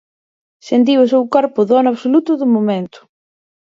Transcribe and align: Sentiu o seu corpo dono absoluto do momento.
Sentiu 0.67 0.97
o 1.01 1.09
seu 1.11 1.23
corpo 1.35 1.59
dono 1.71 1.87
absoluto 1.91 2.31
do 2.41 2.47
momento. 2.55 2.99